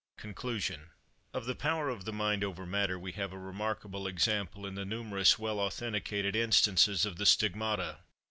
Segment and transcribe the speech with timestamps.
[0.17, 0.89] CONCLUSION.
[1.31, 4.83] OF the power of the mind over matter, we have a remarkable example in the
[4.83, 7.99] numerous well authenticated instances of the stigmata.